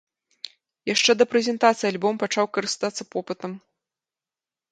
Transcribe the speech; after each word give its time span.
Яшчэ 0.93 1.11
да 1.19 1.25
прэзентацыі 1.33 1.89
альбом 1.91 2.13
пачаў 2.23 2.45
карыстацца 2.59 3.03
попытам. 3.17 3.51